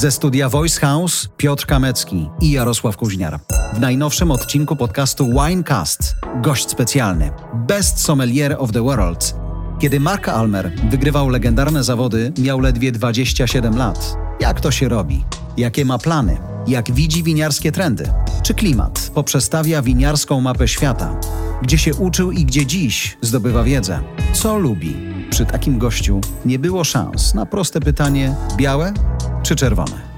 [0.00, 3.40] Ze studia Voice House Piotr Kamecki i Jarosław Kuźniar.
[3.74, 9.34] W najnowszym odcinku podcastu Winecast gość specjalny Best Sommelier of the World.
[9.80, 14.16] Kiedy Mark Almer wygrywał legendarne zawody, miał ledwie 27 lat.
[14.40, 15.24] Jak to się robi?
[15.56, 16.38] Jakie ma plany?
[16.66, 18.12] Jak widzi winiarskie trendy?
[18.42, 21.20] Czy klimat poprzestawia winiarską mapę świata?
[21.62, 24.00] Gdzie się uczył i gdzie dziś zdobywa wiedzę?
[24.32, 24.96] Co lubi?
[25.30, 28.92] Przy takim gościu nie było szans na proste pytanie: białe
[29.42, 30.10] czy czerwone?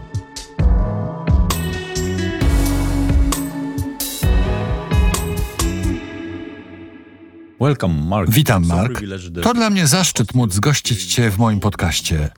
[8.28, 9.02] Witam, Mark.
[9.42, 12.30] To dla mnie zaszczyt móc gościć Cię w moim podcaście.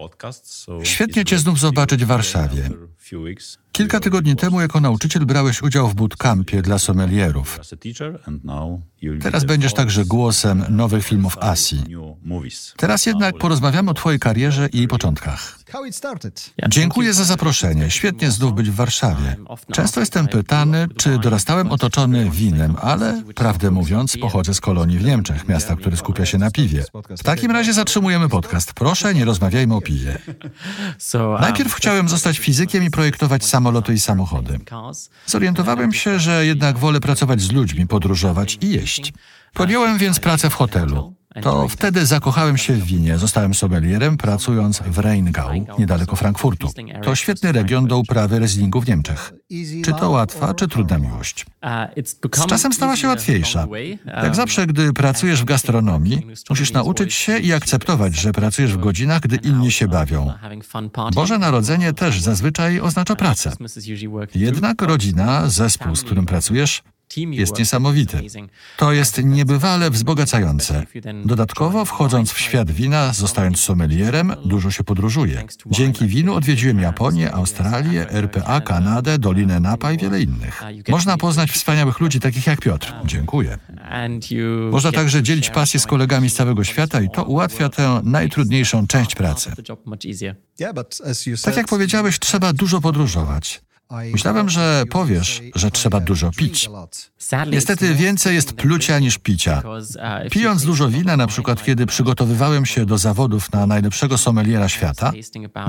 [0.83, 2.71] Świetnie Cię znów zobaczyć w Warszawie.
[3.73, 7.61] Kilka tygodni temu jako nauczyciel brałeś udział w bootcampie dla sommelierów.
[9.23, 11.83] Teraz będziesz także głosem nowych filmów Asi.
[12.77, 15.59] Teraz jednak porozmawiamy o Twojej karierze i jej początkach.
[16.69, 17.91] Dziękuję za zaproszenie.
[17.91, 19.37] Świetnie znów być w Warszawie.
[19.73, 25.49] Często jestem pytany, czy dorastałem otoczony winem, ale prawdę mówiąc, pochodzę z kolonii w Niemczech,
[25.49, 26.85] miasta, które skupia się na piwie.
[27.19, 28.73] W takim razie zatrzymujemy podcast.
[28.73, 30.19] Proszę, nie rozmawiajmy o piwie.
[31.41, 34.61] Najpierw chciałem zostać fizykiem i projektować samoloty i samochody.
[35.27, 39.13] Zorientowałem się, że jednak wolę pracować z ludźmi, podróżować i jeść.
[39.55, 41.15] Podjąłem więc pracę w hotelu.
[41.43, 43.19] To wtedy zakochałem się w winie.
[43.19, 46.71] Zostałem sommelierem, pracując w Rheingau, niedaleko Frankfurtu.
[47.03, 49.33] To świetny region do uprawy Rieslingu w Niemczech.
[49.85, 51.47] Czy to łatwa, czy trudna miłość?
[52.35, 53.67] Z czasem stała się łatwiejsza.
[54.07, 59.21] Jak zawsze, gdy pracujesz w gastronomii, musisz nauczyć się i akceptować, że pracujesz w godzinach,
[59.21, 60.33] gdy inni się bawią.
[61.15, 63.53] Boże Narodzenie też zazwyczaj oznacza pracę.
[64.35, 66.83] Jednak rodzina, zespół, z którym pracujesz,
[67.17, 68.21] jest niesamowity.
[68.77, 70.87] To jest niebywale wzbogacające.
[71.25, 75.45] Dodatkowo, wchodząc w świat wina, zostając sommelierem, dużo się podróżuje.
[75.67, 80.63] Dzięki winu odwiedziłem Japonię, Australię, RPA, Kanadę, Dolinę Napa i wiele innych.
[80.89, 82.93] Można poznać wspaniałych ludzi takich jak Piotr.
[83.05, 83.59] Dziękuję.
[84.71, 89.15] Można także dzielić pasję z kolegami z całego świata i to ułatwia tę najtrudniejszą część
[89.15, 89.53] pracy.
[91.45, 93.63] Tak jak powiedziałeś, trzeba dużo podróżować.
[94.13, 96.71] Myślałem, że powiesz, że trzeba dużo pić.
[97.51, 99.63] Niestety więcej jest plucia niż picia.
[100.31, 105.13] Pijąc dużo wina, na przykład kiedy przygotowywałem się do zawodów na najlepszego sommeliera świata,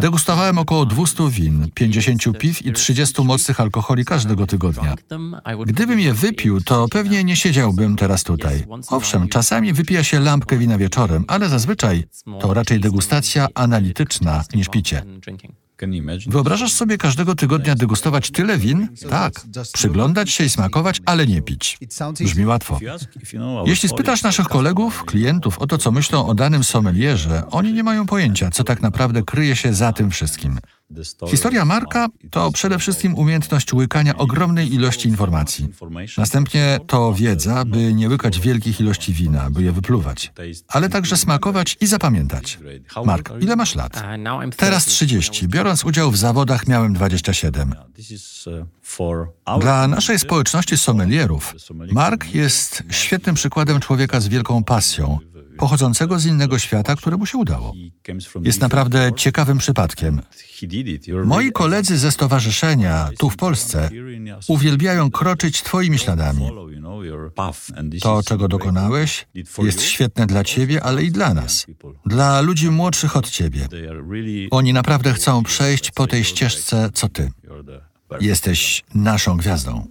[0.01, 4.95] degustowałem około 200 win, 50 piw i 30 mocnych alkoholi każdego tygodnia.
[5.65, 8.65] Gdybym je wypił, to pewnie nie siedziałbym teraz tutaj.
[8.89, 12.03] Owszem, czasami wypija się lampkę wina wieczorem, ale zazwyczaj
[12.41, 15.03] to raczej degustacja analityczna niż picie.
[16.27, 18.87] Wyobrażasz sobie każdego tygodnia degustować tyle win?
[19.09, 19.33] Tak.
[19.73, 21.77] Przyglądać się i smakować, ale nie pić.
[22.25, 22.79] Brzmi łatwo.
[23.65, 28.05] Jeśli spytasz naszych kolegów, klientów o to, co myślą o danym sommelierze, oni nie mają
[28.05, 30.59] pojęcia, co tak naprawdę kryje się za tym wszystkim.
[31.27, 35.67] Historia Marka to przede wszystkim umiejętność łykania ogromnej ilości informacji.
[36.17, 40.33] Następnie to wiedza, by nie łykać wielkich ilości wina, by je wypluwać,
[40.67, 42.59] ale także smakować i zapamiętać.
[43.05, 44.03] Mark, ile masz lat?
[44.57, 45.47] Teraz 30.
[45.47, 47.75] Biorąc udział w zawodach miałem 27.
[49.59, 51.55] Dla naszej społeczności sommelierów
[51.91, 55.19] Mark jest świetnym przykładem człowieka z wielką pasją,
[55.57, 57.73] pochodzącego z innego świata, któremu się udało.
[58.41, 60.21] Jest naprawdę ciekawym przypadkiem.
[61.25, 63.89] Moi koledzy ze stowarzyszenia tu w Polsce
[64.47, 66.49] uwielbiają kroczyć Twoimi śladami.
[68.01, 69.27] To, czego dokonałeś,
[69.63, 71.65] jest świetne dla Ciebie, ale i dla nas,
[72.05, 73.67] dla ludzi młodszych od Ciebie.
[74.51, 77.31] Oni naprawdę chcą przejść po tej ścieżce, co Ty.
[78.21, 79.87] Jesteś naszą gwiazdą.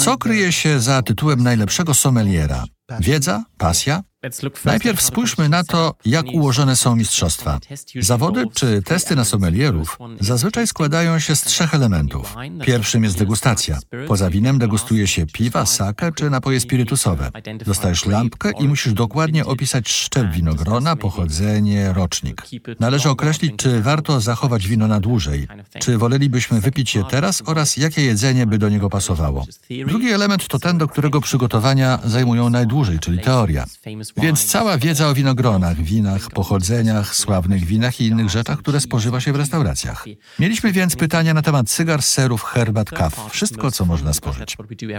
[0.00, 2.64] Co kryje się za tytułem najlepszego sommeliera?
[2.90, 3.44] Wiedza?
[3.58, 4.02] Pasja?
[4.64, 7.58] Najpierw spójrzmy na to, jak ułożone są mistrzostwa.
[8.00, 12.34] Zawody czy testy na sommelierów zazwyczaj składają się z trzech elementów.
[12.62, 13.78] Pierwszym jest degustacja.
[14.08, 17.30] Poza winem degustuje się piwa, sake czy napoje spirytusowe.
[17.66, 22.42] Dostajesz lampkę i musisz dokładnie opisać szczep winogrona, pochodzenie, rocznik.
[22.80, 25.48] Należy określić, czy warto zachować wino na dłużej,
[25.80, 29.46] czy wolelibyśmy wypić je teraz oraz jakie jedzenie by do niego pasowało.
[29.86, 33.64] Drugi element to ten, do którego przygotowania zajmują najdłużej, czyli teoria.
[34.16, 39.32] Więc cała wiedza o winogronach, winach, pochodzeniach, sławnych winach i innych rzeczach, które spożywa się
[39.32, 40.04] w restauracjach.
[40.38, 44.56] Mieliśmy więc pytania na temat cygar, serów, herbat, kaw, wszystko, co można spożyć.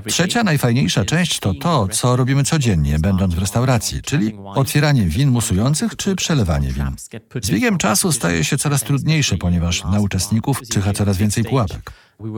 [0.07, 5.95] Trzecia, najfajniejsza część to to, co robimy codziennie, będąc w restauracji, czyli otwieranie win musujących
[5.95, 6.95] czy przelewanie win.
[7.41, 11.91] Z biegiem czasu staje się coraz trudniejsze, ponieważ na uczestników czyha coraz więcej pułapek.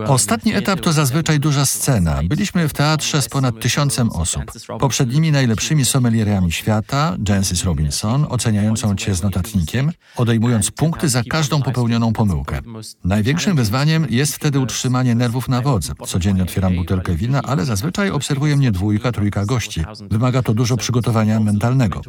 [0.07, 2.19] Ostatni etap to zazwyczaj duża scena.
[2.23, 4.43] Byliśmy w teatrze z ponad tysiącem osób.
[4.79, 12.13] Poprzednimi najlepszymi sommelierami świata, Jancis Robinson, oceniającą cię z notatnikiem, odejmując punkty za każdą popełnioną
[12.13, 12.59] pomyłkę.
[13.03, 15.93] Największym wyzwaniem jest wtedy utrzymanie nerwów na wodze.
[16.07, 19.83] Codziennie otwieram butelkę wina, ale zazwyczaj obserwuje mnie dwójka, trójka gości.
[20.11, 22.01] Wymaga to dużo przygotowania mentalnego.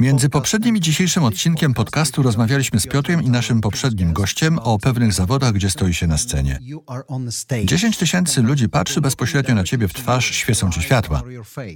[0.00, 5.12] Między poprzednim i dzisiejszym odcinkiem podcastu rozmawialiśmy z Piotrem i naszym poprzednim gościem o pewnych
[5.12, 6.58] zawodach, gdzie stoi się na scenie.
[7.64, 11.22] 10 tysięcy ludzi patrzy bezpośrednio na ciebie w twarz, świecą ci światła.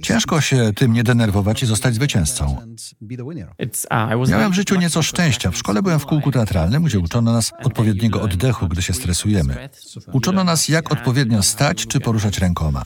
[0.01, 2.57] Ciężko się tym nie denerwować i zostać zwycięzcą.
[4.29, 5.51] Miałem w życiu nieco szczęścia.
[5.51, 9.69] W szkole byłem w kółku teatralnym, gdzie uczono nas odpowiedniego oddechu, gdy się stresujemy.
[10.13, 12.85] Uczono nas, jak odpowiednio stać czy poruszać rękoma.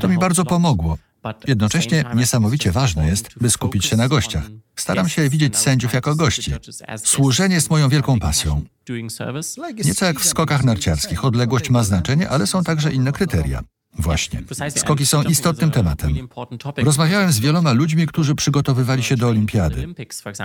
[0.00, 0.98] To mi bardzo pomogło.
[1.46, 4.44] Jednocześnie niesamowicie ważne jest, by skupić się na gościach.
[4.76, 6.52] Staram się widzieć sędziów jako gości.
[7.04, 8.62] Służenie jest moją wielką pasją.
[9.84, 11.24] Nieco jak w skokach narciarskich.
[11.24, 13.62] Odległość ma znaczenie, ale są także inne kryteria.
[13.98, 14.42] Właśnie.
[14.76, 16.28] Skoki są istotnym tematem.
[16.76, 19.94] Rozmawiałem z wieloma ludźmi, którzy przygotowywali się do olimpiady.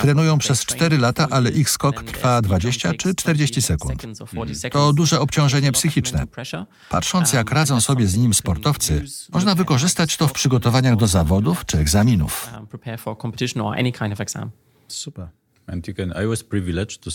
[0.01, 4.03] Trenują przez 4 lata, ale ich skok trwa 20 czy 40 sekund.
[4.71, 6.23] To duże obciążenie psychiczne.
[6.89, 11.77] Patrząc, jak radzą sobie z nim sportowcy, można wykorzystać to w przygotowaniach do zawodów czy
[11.77, 12.49] egzaminów.
[14.87, 15.27] Super.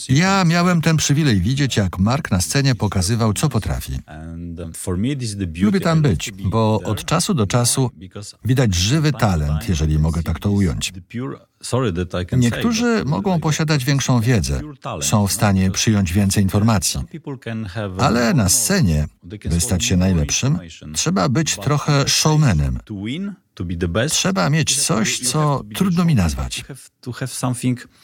[0.08, 3.92] Ja miałem ten przywilej widzieć, jak Mark na scenie pokazywał, co potrafi.
[4.08, 4.72] Um,
[5.60, 7.90] Lubię tam być, bo od czasu do czasu
[8.44, 10.92] widać żywy talent, jeżeli mogę tak to ująć.
[12.36, 14.60] Niektórzy mogą posiadać większą wiedzę,
[15.00, 17.00] są w stanie przyjąć więcej informacji,
[17.98, 19.06] ale na scenie,
[19.50, 20.58] by stać się najlepszym,
[20.94, 22.78] trzeba być trochę showmanem.
[24.10, 26.64] Trzeba mieć coś, co trudno mi nazwać.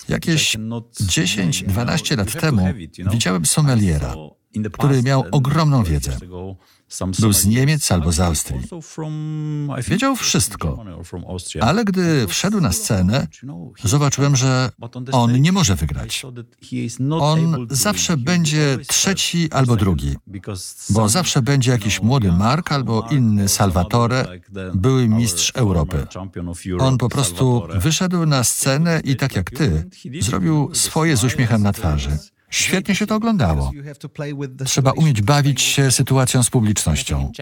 [0.09, 2.67] Jakieś 10-12 lat temu
[3.11, 4.15] widziałem sommeliera,
[4.73, 6.19] który miał ogromną wiedzę.
[7.19, 8.61] Był z Niemiec albo z Austrii.
[9.89, 10.85] Wiedział wszystko,
[11.61, 13.27] ale gdy wszedł na scenę,
[13.85, 14.71] zobaczyłem, że
[15.13, 16.27] on nie może wygrać.
[17.11, 20.17] On zawsze będzie trzeci albo drugi,
[20.91, 24.27] bo zawsze będzie jakiś młody Mark albo inny Salvatore,
[24.75, 26.07] były mistrz Europy.
[26.79, 29.89] On po prostu wyszedł na scenę i tak jak ty,
[30.21, 32.19] zrobił swoje z uśmiechem na twarzy.
[32.51, 33.73] Świetnie się to oglądało.
[34.65, 37.33] Trzeba umieć bawić się sytuacją z publicznością.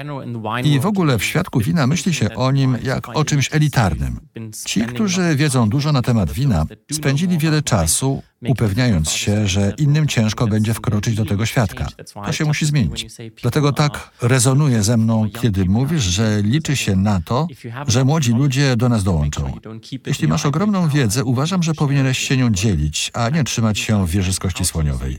[0.65, 4.21] I w ogóle w świadku wina myśli się o nim jak o czymś elitarnym.
[4.67, 10.47] Ci, którzy wiedzą dużo na temat wina, spędzili wiele czasu upewniając się, że innym ciężko
[10.47, 11.89] będzie wkroczyć do tego świadka.
[12.27, 13.07] To się musi zmienić.
[13.43, 17.47] Dlatego tak rezonuje ze mną, kiedy mówisz, że liczy się na to,
[17.89, 19.53] że młodzi ludzie do nas dołączą.
[20.07, 24.11] Jeśli masz ogromną wiedzę, uważam, że powinieneś się nią dzielić, a nie trzymać się w
[24.11, 25.19] wieży z kości słoniowej.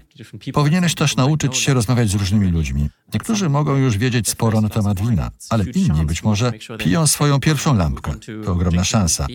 [0.53, 2.89] Powinieneś też nauczyć się rozmawiać z różnymi ludźmi.
[3.13, 7.75] Niektórzy mogą już wiedzieć sporo na temat wina, ale inni być może piją swoją pierwszą
[7.75, 8.13] lampkę.
[8.45, 9.27] To ogromna szansa.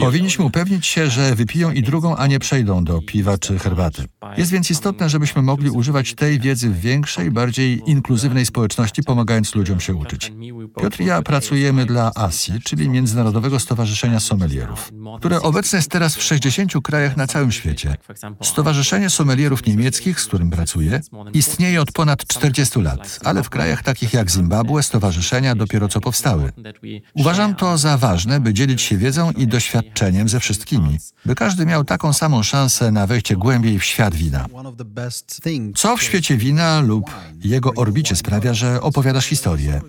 [0.00, 4.04] Powinniśmy upewnić się, że wypiją i drugą, a nie przejdą do piwa czy herbaty.
[4.36, 9.80] Jest więc istotne, żebyśmy mogli używać tej wiedzy w większej, bardziej inkluzywnej społeczności, pomagając ludziom
[9.80, 10.32] się uczyć.
[10.80, 16.22] Piotr i ja pracujemy dla ASI, czyli Międzynarodowego Stowarzyszenia Sommelierów, które obecne jest teraz w
[16.22, 17.96] 60 krajach na całym świecie.
[18.42, 21.00] Stowarzyszenie Sommelierów Niemieckich, z którym pracuję,
[21.32, 26.52] istnieje od ponad 40 lat, ale w krajach takich jak Zimbabwe stowarzyszenia dopiero co powstały.
[27.14, 31.84] Uważam to za ważne, by dzielić się wiedzą i doświadczeniem ze wszystkimi, by każdy miał
[31.84, 34.46] taką samą szansę na wejście głębiej w świat wina.
[35.74, 37.04] Co w świecie wina lub
[37.44, 39.80] jego orbicie sprawia, że opowiadasz historię?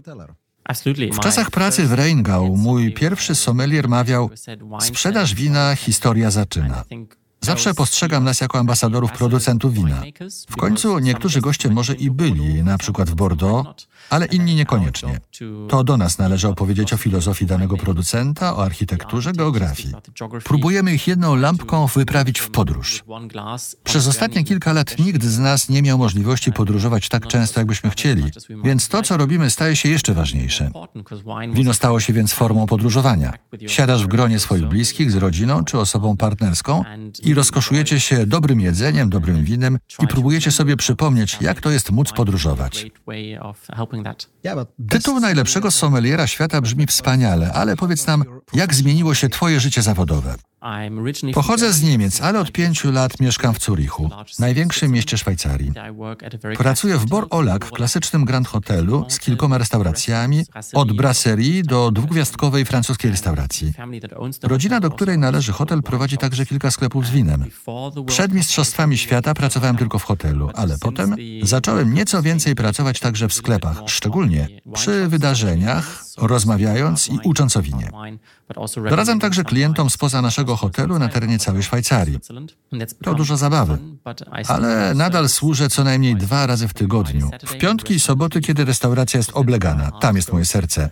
[1.14, 4.30] W czasach pracy w Rheingau mój pierwszy sommelier mawiał:
[4.80, 6.84] Sprzedaż wina, historia zaczyna.
[7.44, 10.02] Zawsze postrzegam nas jako ambasadorów producentów wina.
[10.50, 15.20] W końcu niektórzy goście może i byli, na przykład w Bordeaux, ale inni niekoniecznie.
[15.70, 19.94] To do nas należy opowiedzieć o filozofii danego producenta, o architekturze, geografii.
[20.44, 23.04] Próbujemy ich jedną lampką wyprawić w podróż.
[23.84, 28.24] Przez ostatnie kilka lat nikt z nas nie miał możliwości podróżować tak często, jakbyśmy chcieli,
[28.64, 30.72] więc to, co robimy, staje się jeszcze ważniejsze.
[31.54, 33.34] Wino stało się więc formą podróżowania.
[33.68, 36.84] Siadasz w gronie swoich bliskich, z rodziną czy osobą partnerską
[37.24, 42.12] i rozkoszujecie się dobrym jedzeniem, dobrym winem i próbujecie sobie przypomnieć, jak to jest móc
[42.12, 42.86] podróżować.
[44.90, 48.24] Tytuł najlepszego sommeliera świata brzmi wspaniale, ale powiedz nam,
[48.54, 50.36] jak zmieniło się Twoje życie zawodowe?
[51.34, 55.72] Pochodzę z Niemiec, ale od pięciu lat mieszkam w Zurichu, największym mieście Szwajcarii.
[56.58, 63.12] Pracuję w Bor Olak, klasycznym Grand Hotelu z kilkoma restauracjami, od brasserii do dwugwiazdkowej francuskiej
[63.12, 63.74] restauracji.
[64.44, 67.46] Rodzina, do której należy hotel, prowadzi także kilka sklepów z winem.
[68.06, 73.34] Przed Mistrzostwami Świata pracowałem tylko w hotelu, ale potem zacząłem nieco więcej pracować także w
[73.34, 77.90] sklepach, szczególnie przy wydarzeniach, rozmawiając i ucząc o winie.
[78.90, 82.20] Doradzam także klientom spoza naszego hotelu na terenie całej Szwajcarii.
[83.04, 83.78] To dużo zabawy,
[84.48, 87.32] ale nadal służę co najmniej dwa razy w tygodniu.
[87.44, 89.92] W piątki i soboty, kiedy restauracja jest oblegana.
[89.92, 90.90] Tam jest moje serce.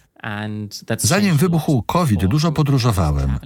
[0.98, 3.40] Zanim wybuchł COVID, dużo podróżowałem.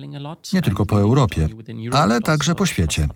[0.54, 1.50] Nie tylko po Europie,
[1.92, 3.08] ale także po świecie.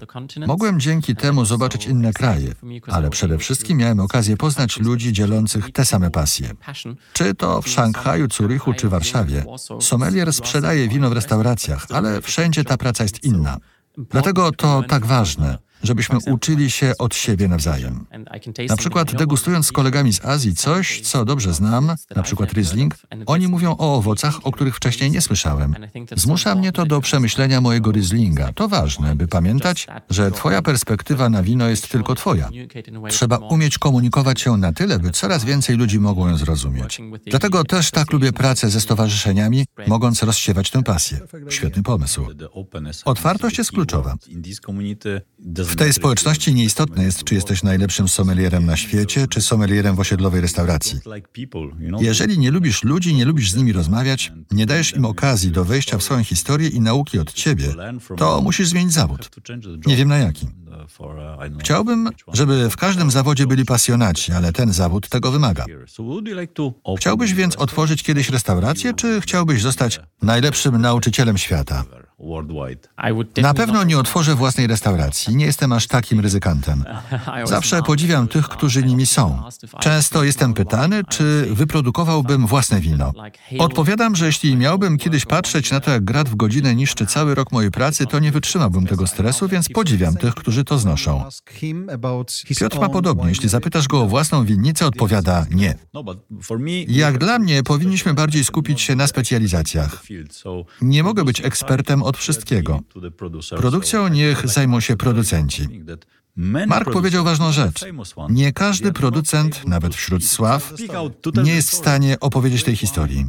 [0.48, 2.54] Mogłem dzięki temu zobaczyć inne kraje,
[2.88, 6.50] ale przede wszystkim miałem okazję poznać ludzi dzielących te same pasje.
[7.14, 9.46] Czy to w Szanghaju, Zurychu czy Warszawie.
[9.82, 13.58] Sommelier sprzedaje wino w restauracjach, ale wszędzie ta praca jest inna.
[13.98, 18.05] Dlatego to tak ważne żebyśmy uczyli się od siebie nawzajem.
[18.69, 23.48] Na przykład degustując z kolegami z Azji coś, co dobrze znam, na przykład Riesling, oni
[23.48, 25.75] mówią o owocach, o których wcześniej nie słyszałem.
[26.15, 28.53] Zmusza mnie to do przemyślenia mojego Rieslinga.
[28.53, 32.50] To ważne, by pamiętać, że twoja perspektywa na wino jest tylko twoja.
[33.10, 37.01] Trzeba umieć komunikować się na tyle, by coraz więcej ludzi mogło ją zrozumieć.
[37.25, 41.19] Dlatego też tak lubię pracę ze stowarzyszeniami, mogąc rozsiewać tę pasję.
[41.50, 42.27] Świetny pomysł.
[43.05, 44.15] Otwartość jest kluczowa.
[45.56, 50.42] W tej społeczności nieistotne jest, czy jesteś najlepszym sommelierem na świecie, czy sommelierem w osiedlowej
[50.42, 51.00] restauracji.
[52.00, 55.98] Jeżeli nie lubisz ludzi, nie lubisz z nimi rozmawiać, nie dajesz im okazji do wejścia
[55.98, 57.66] w swoją historię i nauki od ciebie,
[58.18, 59.30] to musisz zmienić zawód.
[59.88, 60.48] Nie wiem na jaki.
[61.60, 65.66] Chciałbym, żeby w każdym zawodzie byli pasjonaci, ale ten zawód tego wymaga.
[66.98, 71.84] Chciałbyś więc otworzyć kiedyś restaurację, czy chciałbyś zostać najlepszym nauczycielem świata?
[73.42, 76.84] Na pewno nie otworzę własnej restauracji, nie jestem aż takim ryzykantem.
[77.44, 79.44] Zawsze podziwiam tych, którzy nimi są.
[79.80, 83.14] Często jestem pytany, czy wyprodukowałbym własne wino.
[83.60, 87.52] Odpowiadam, że jeśli miałbym kiedyś patrzeć na to, jak grat w godzinę niszczy cały rok
[87.52, 91.24] mojej pracy, to nie wytrzymałbym tego stresu, więc podziwiam tych, którzy to znoszą.
[92.60, 93.30] Piotr ma podobnie.
[93.30, 95.78] Jeśli zapytasz go o własną winnicę, odpowiada nie.
[96.88, 100.04] Jak dla mnie, powinniśmy bardziej skupić się na specjalizacjach.
[100.82, 102.80] Nie mogę być ekspertem od wszystkiego.
[103.58, 105.68] Produkcją niech zajmą się producenci.
[106.67, 107.86] Mark powiedział ważną rzecz.
[108.29, 110.74] Nie każdy producent, nawet wśród sław,
[111.44, 113.25] nie jest w stanie opowiedzieć tej historii.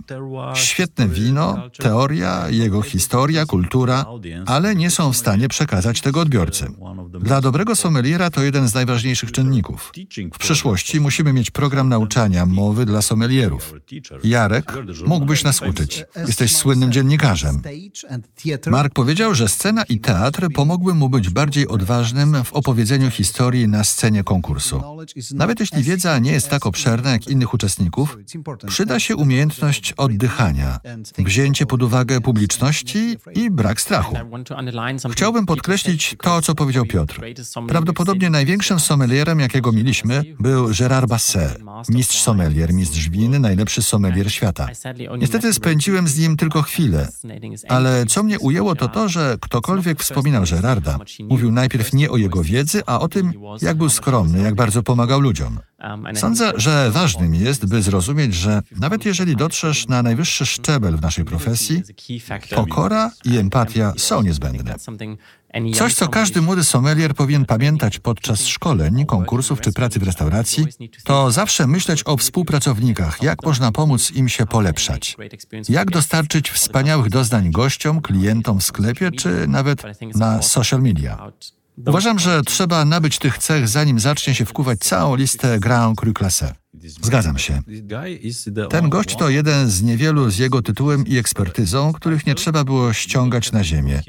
[0.54, 4.06] Świetne wino, teoria, jego historia, kultura,
[4.46, 6.66] ale nie są w stanie przekazać tego odbiorcy.
[7.20, 9.92] Dla dobrego sommeliera to jeden z najważniejszych czynników.
[10.34, 13.74] W przyszłości musimy mieć program nauczania mowy dla sommelierów.
[14.24, 14.72] Jarek,
[15.06, 16.04] mógłbyś nas uczyć.
[16.26, 17.62] Jesteś słynnym dziennikarzem.
[18.66, 23.84] Mark powiedział, że scena i teatr pomogły mu być bardziej odważnym w opowiedzeniu historii na
[23.84, 24.82] scenie konkursu.
[25.34, 28.18] Nawet jeśli wiedza nie jest tak obszerna jak innych uczestników,
[28.66, 30.80] przyda się umiejętność oddychania,
[31.18, 34.16] wzięcie pod uwagę publiczności i brak strachu.
[35.12, 37.20] Chciałbym podkreślić to, co powiedział Piotr.
[37.68, 44.68] Prawdopodobnie największym sommelierem, jakiego mieliśmy, był Gérard Basset, mistrz sommelier, mistrz winy, najlepszy sommelier świata.
[45.18, 47.08] Niestety spędziłem z nim tylko chwilę,
[47.68, 52.42] ale co mnie ujęło, to to, że ktokolwiek wspominał Gerarda, mówił najpierw nie o jego
[52.42, 55.58] wiedzy, a o tym, jak był skromny, jak bardzo pomagał ludziom.
[56.14, 61.24] Sądzę, że ważnym jest, by zrozumieć, że nawet jeżeli dotrzesz na najwyższy szczebel w naszej
[61.24, 61.82] profesji,
[62.54, 64.74] pokora i empatia są niezbędne.
[65.74, 70.66] Coś, co każdy młody sommelier powinien pamiętać podczas szkoleń, konkursów czy pracy w restauracji,
[71.04, 75.16] to zawsze myśleć o współpracownikach, jak można pomóc im się polepszać,
[75.68, 79.82] jak dostarczyć wspaniałych doznań gościom, klientom w sklepie czy nawet
[80.14, 81.32] na social media.
[81.86, 86.54] Uważam, że trzeba nabyć tych cech, zanim zacznie się wkuwać całą listę Grand Cru Classe.
[87.02, 87.62] Zgadzam się.
[88.70, 92.92] Ten gość to jeden z niewielu z jego tytułem i ekspertyzą, których nie trzeba było
[92.92, 94.00] ściągać na ziemię.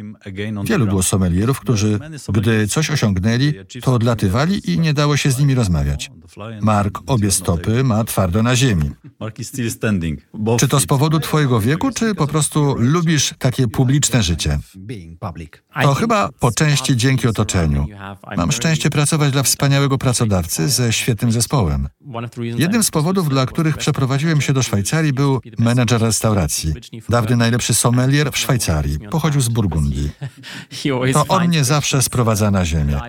[0.63, 1.99] Wielu było sommelierów, którzy,
[2.29, 6.11] gdy coś osiągnęli, to odlatywali i nie dało się z nimi rozmawiać.
[6.61, 8.91] Mark obie stopy ma twardo na ziemi.
[10.59, 14.59] Czy to z powodu twojego wieku, czy po prostu lubisz takie publiczne życie?
[15.81, 17.87] To chyba po części dzięki otoczeniu.
[18.37, 21.87] Mam szczęście pracować dla wspaniałego pracodawcy ze świetnym zespołem.
[22.57, 26.73] Jednym z powodów, dla których przeprowadziłem się do Szwajcarii, był menedżer restauracji.
[27.09, 28.99] Dawny najlepszy sommelier w Szwajcarii.
[28.99, 30.09] Pochodził z Burgundii.
[31.13, 32.99] To on mnie zawsze sprowadza na ziemię.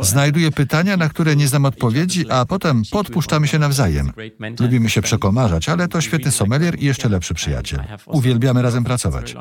[0.00, 4.12] Znajduje pytania, na które nie znam odpowiedzi, a potem podpuszczamy się nawzajem.
[4.60, 7.80] Lubimy się przekomarzać, ale to świetny sommelier i jeszcze lepszy przyjaciel.
[8.06, 9.36] Uwielbiamy razem pracować.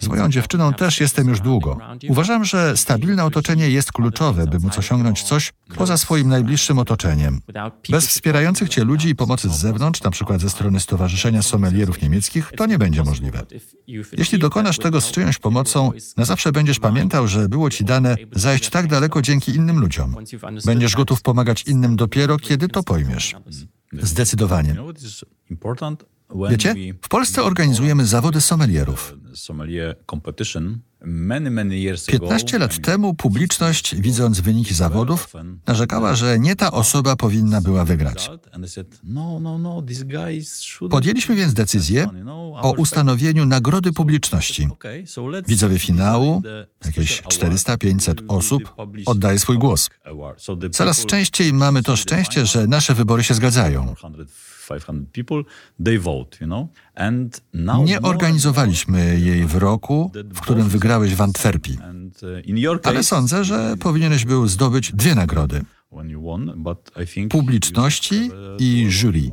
[0.00, 1.78] Z moją dziewczyną też jestem już długo.
[2.08, 7.40] Uważam, że stabilne otoczenie jest kluczowe, by móc osiągnąć coś poza swoim najbliższym otoczeniem.
[7.90, 12.66] Bez wspierających cię ludzi i pomocy z zewnątrz, przykład ze strony Stowarzyszenia Sommelierów Niemieckich, to
[12.66, 13.42] nie będzie możliwe.
[14.12, 18.70] Jeśli dokonasz tego z czyjąś pomocą, na zawsze będziesz pamiętał, że było ci dane zajść
[18.70, 20.16] tak daleko dzięki innym ludziom.
[20.64, 23.36] Będziesz gotów pomagać innym dopiero, kiedy to pojmiesz.
[23.92, 24.76] Zdecydowanie.
[26.50, 29.14] Wiecie, w Polsce organizujemy zawody sommelierów.
[32.06, 35.32] 15 lat temu publiczność, widząc wyniki zawodów,
[35.66, 38.30] narzekała, że nie ta osoba powinna była wygrać.
[39.04, 39.82] No, no, no,
[40.90, 42.08] Podjęliśmy więc decyzję
[42.54, 44.68] o ustanowieniu nagrody publiczności.
[45.48, 46.42] Widzowie finału,
[46.84, 48.74] jakieś 400-500 osób,
[49.06, 49.90] oddaje swój głos.
[50.72, 53.94] Coraz częściej mamy to szczęście, że nasze wybory się zgadzają.
[57.84, 61.78] Nie organizowaliśmy jej w roku, w którym wygrałeś w Antwerpii.
[61.82, 65.64] Uh, Ale sądzę, że powinieneś był zdobyć dwie nagrody.
[67.28, 69.30] Publiczności i jury.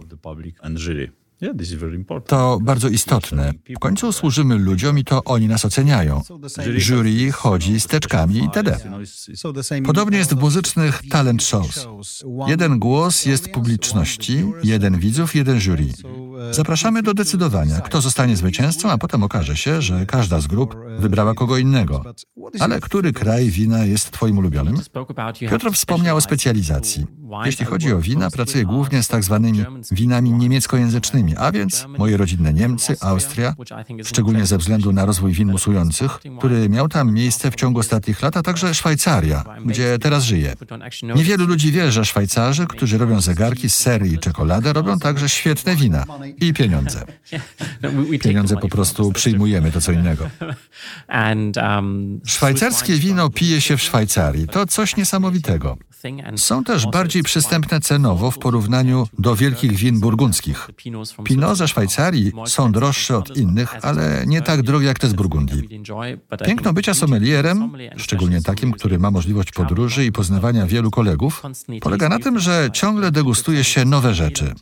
[2.28, 3.52] To bardzo istotne.
[3.76, 6.22] W końcu służymy ludziom i to oni nas oceniają.
[6.78, 8.78] Jury chodzi z teczkami itd.
[9.86, 11.88] Podobnie jest w muzycznych talent shows.
[12.48, 15.86] Jeden głos jest publiczności, jeden widzów, jeden jury.
[16.52, 21.34] Zapraszamy do decydowania, kto zostanie zwycięzcą, a potem okaże się, że każda z grup wybrała
[21.34, 22.04] kogo innego.
[22.60, 24.78] Ale który kraj wina jest Twoim ulubionym?
[25.50, 27.06] Piotr wspomniał o specjalizacji.
[27.46, 32.54] Jeśli chodzi o wina, pracuję głównie z tak zwanymi winami niemieckojęzycznymi, a więc moje rodzinne
[32.54, 33.54] Niemcy, Austria,
[34.04, 38.38] szczególnie ze względu na rozwój win musujących, który miał tam miejsce w ciągu ostatnich lat,
[38.38, 40.54] a także Szwajcaria, gdzie teraz żyję.
[41.16, 46.06] Niewielu ludzi wie, że Szwajcarzy, którzy robią zegarki, sery i czekoladę, robią także świetne wina
[46.42, 47.06] i pieniądze.
[48.24, 50.30] Pieniądze po prostu przyjmujemy, to co innego.
[51.56, 54.48] Um, Szwajcarskie wino pije się w Szwajcarii.
[54.48, 55.78] To coś niesamowitego.
[56.36, 60.70] Są też bardziej przystępne cenowo w porównaniu do wielkich win burgundzkich.
[61.24, 65.82] Pinot ze Szwajcarii są droższe od innych, ale nie tak drogie jak te z Burgundii.
[66.46, 71.44] Piękno bycia sommelierem, szczególnie takim, który ma możliwość podróży i poznawania wielu kolegów,
[71.82, 74.54] polega na tym, że ciągle degustuje się nowe rzeczy.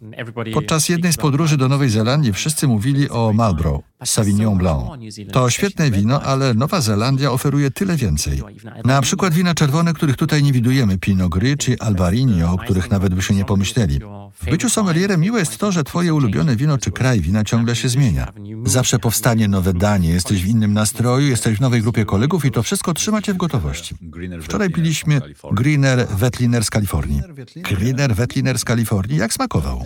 [0.54, 4.84] Podczas jednej z podróży do Nowej Zelandii wszyscy mówili o Marlborough, Sauvignon Blanc.
[5.32, 8.42] To świetne wino, ale Nowa Zelandia oferuje tyle więcej.
[8.86, 13.16] Na przykład wina czerwone, których tutaj nie widujemy, Pinot Gris czy Albarino, o których nawet
[13.16, 14.00] by się nie pomyśleli.
[14.42, 17.90] W byciu sommelierem miłe jest to, że twoje ulubione wino czy kraj wina ciągle się
[17.90, 18.34] zmienia.
[18.66, 22.64] Zawsze powstanie nowe danie, jesteś w innym nastroju, jesteś w nowej grupie kolegów i to
[22.64, 23.96] wszystko trzyma cię w gotowości.
[24.42, 27.22] Wczoraj piliśmy Greener Wettliner z Kalifornii.
[27.56, 29.86] Greener Wettliner z Kalifornii, jak smakował?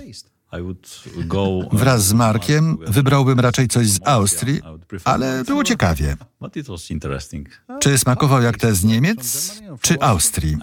[1.72, 4.62] Wraz z Markiem wybrałbym raczej coś z Austrii,
[5.04, 6.18] ale było ciekawie.
[7.80, 10.58] Czy smakował jak te z Niemiec, czy Austrii?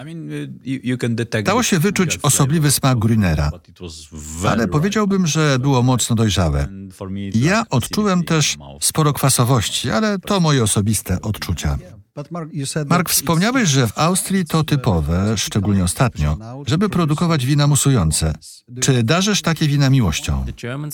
[1.43, 3.49] Dało się wyczuć osobliwy smak Grünera,
[4.49, 6.67] ale powiedziałbym, że było mocno dojrzałe.
[7.35, 11.77] Ja odczułem też sporo kwasowości, ale to moje osobiste odczucia.
[12.89, 18.33] Mark, wspomniałeś, że w Austrii to typowe, szczególnie ostatnio, żeby produkować wina musujące.
[18.81, 20.45] Czy darzysz takie wina miłością?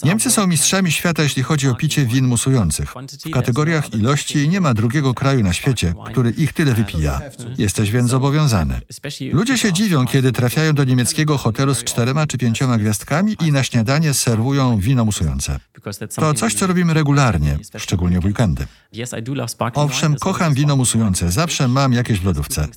[0.04, 2.94] Niemcy są mistrzami świata, jeśli chodzi o picie win musujących.
[3.26, 7.22] W kategoriach ilości nie ma drugiego kraju na świecie, który ich tyle wypija.
[7.58, 8.82] Jesteś więc zobowiązany.
[9.32, 13.64] Ludzie się dziwią, kiedy trafiają do niemieckiego hotelu z czterema czy pięcioma gwiazdkami i na
[13.64, 15.60] śniadanie serwują wino musujące.
[16.16, 18.66] To coś, co robimy regularnie, szczególnie w weekendy.
[19.74, 21.15] Owszem, kocham wino musujące.
[21.16, 22.68] Zawsze mam jakieś w lodówce.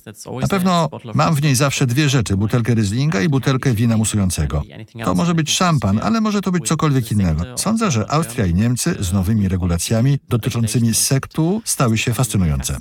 [0.41, 4.61] Na pewno mam w niej zawsze dwie rzeczy, butelkę Rieslinga i butelkę wina musującego.
[5.05, 7.43] To może być szampan, ale może to być cokolwiek innego.
[7.55, 12.77] Sądzę, że Austria i Niemcy z nowymi regulacjami dotyczącymi sektu stały się fascynujące.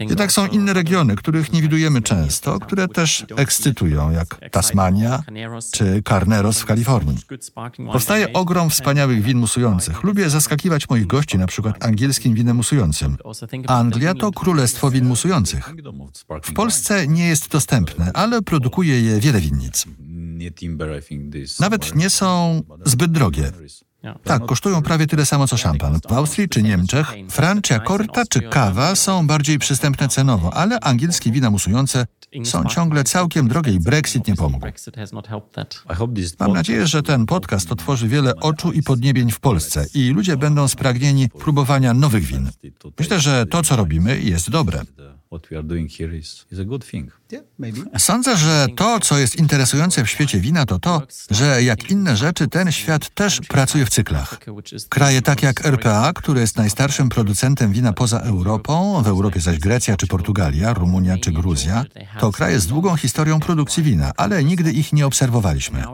[0.00, 5.22] Jednak są inne regiony, których nie widujemy często, które też ekscytują, jak Tasmania
[5.72, 7.18] czy Carneros w Kalifornii.
[7.92, 10.02] Powstaje ogrom wspaniałych win musujących.
[10.02, 13.16] Lubię zaskakiwać moich gości, na przykład angielskim winem musującym.
[13.66, 15.74] Anglia to królestwo win musujących.
[16.42, 19.84] W Polsce nie jest dostępne, ale produkuje je wiele winnic.
[21.60, 23.52] Nawet nie są zbyt drogie.
[24.24, 26.00] Tak, kosztują prawie tyle samo co szampan.
[26.08, 31.50] W Austrii czy Niemczech Francia Corta czy kawa są bardziej przystępne cenowo, ale angielskie wina
[31.50, 32.06] musujące
[32.44, 34.66] są ciągle całkiem drogie i Brexit nie pomógł.
[36.40, 40.68] Mam nadzieję, że ten podcast otworzy wiele oczu i podniebień w Polsce i ludzie będą
[40.68, 42.50] spragnieni próbowania nowych win.
[42.98, 44.82] Myślę, że to, co robimy, jest dobre.
[47.98, 52.48] Sądzę, że to, co jest interesujące w świecie wina, to to, że jak inne rzeczy,
[52.48, 54.38] ten świat też pracuje w cyklach.
[54.88, 59.96] Kraje tak jak RPA, które jest najstarszym producentem wina poza Europą, w Europie zaś Grecja
[59.96, 61.84] czy Portugalia, Rumunia czy Gruzja,
[62.20, 65.84] to kraje z długą historią produkcji wina, ale nigdy ich nie obserwowaliśmy.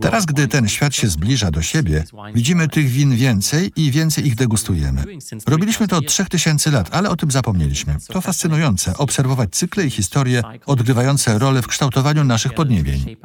[0.00, 2.04] Teraz, gdy ten świat się zbliża do siebie,
[2.34, 5.04] widzimy tych win więcej i więcej ich degustujemy.
[5.46, 7.96] Robiliśmy to od 3000 lat, ale o tym zapomnieliśmy.
[8.08, 8.59] To fascynujące,
[8.98, 13.16] obserwować cykle i historie odgrywające rolę w kształtowaniu naszych podniebień.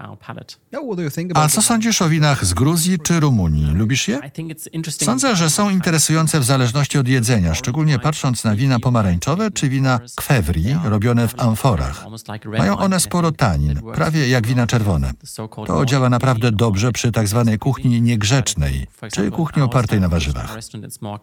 [1.34, 3.74] A co sądzisz o winach z Gruzji czy Rumunii?
[3.74, 4.20] Lubisz je?
[4.90, 10.00] Sądzę, że są interesujące w zależności od jedzenia, szczególnie patrząc na wina pomarańczowe czy wina
[10.16, 12.06] kwewri, robione w amforach.
[12.58, 15.12] Mają one sporo tanin, prawie jak wina czerwone.
[15.68, 20.58] To działa naprawdę dobrze przy tak zwanej kuchni niegrzecznej, czy kuchni opartej na warzywach.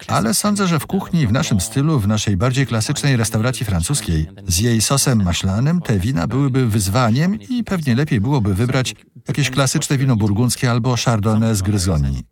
[0.08, 4.01] Ale sądzę, że w kuchni w naszym stylu, w naszej bardziej klasycznej restauracji francuskiej,
[4.48, 8.94] z jej sosem maślanym, te wina byłyby wyzwaniem i pewnie lepiej byłoby wybrać
[9.28, 12.22] jakieś klasyczne wino burgundzkie albo chardonnay z Gryzonii.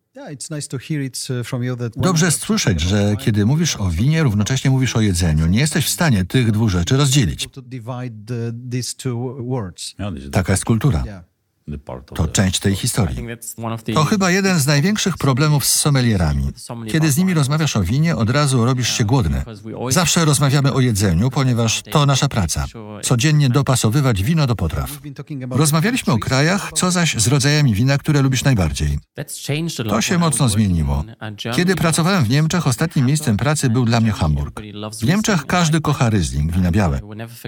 [1.96, 5.46] Dobrze słyszeć, że kiedy mówisz o winie, równocześnie mówisz o jedzeniu.
[5.46, 7.48] Nie jesteś w stanie tych dwóch rzeczy rozdzielić.
[10.32, 11.04] Taka jest kultura.
[12.14, 13.26] To część tej historii.
[13.94, 16.48] To chyba jeden z największych problemów z sommelierami.
[16.92, 19.42] Kiedy z nimi rozmawiasz o winie, od razu robisz się głodny.
[19.88, 22.66] Zawsze rozmawiamy o jedzeniu, ponieważ to nasza praca.
[23.02, 24.90] Codziennie dopasowywać wino do potraw.
[25.50, 28.98] Rozmawialiśmy o krajach, co zaś z rodzajami wina, które lubisz najbardziej.
[29.88, 31.04] To się mocno zmieniło.
[31.56, 34.60] Kiedy pracowałem w Niemczech, ostatnim miejscem pracy był dla mnie Hamburg.
[35.00, 37.00] W Niemczech każdy kocha Riesling, wina białe.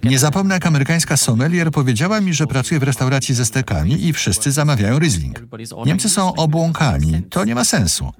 [0.05, 4.53] Nie zapomnę, jak amerykańska sommelier powiedziała mi, że pracuje w restauracji ze stekami i wszyscy
[4.53, 5.43] zamawiają Riesling.
[5.87, 8.13] Niemcy są obłąkani, to nie ma sensu.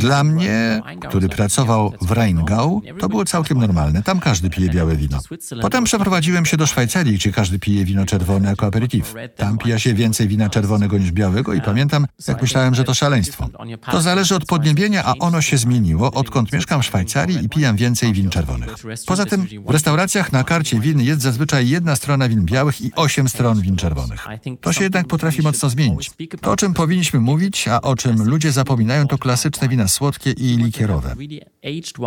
[0.00, 4.02] Dla mnie, który pracował w Rheingau, to było całkiem normalne.
[4.02, 5.20] Tam każdy pije białe wino.
[5.62, 9.14] Potem przeprowadziłem się do Szwajcarii, gdzie każdy pije wino czerwone jako aperitif.
[9.36, 13.48] Tam pija się więcej wina czerwonego niż białego i pamiętam, jak myślałem, że to szaleństwo.
[13.90, 18.12] To zależy od podniebienia, a ono się zmieniło, odkąd mieszkam w Szwajcarii i pijam więcej
[18.12, 18.74] win czerwonych.
[19.06, 23.28] Poza tym w restauracjach na karcie win jest zazwyczaj jedna strona win białych i osiem
[23.28, 24.26] stron win czerwonych.
[24.60, 26.10] To się jednak potrafi mocno zmienić.
[26.40, 30.56] To, o czym powinniśmy mówić, a o czym ludzie zapominają, to klasyczne wina słodkie i
[30.56, 31.14] likierowe.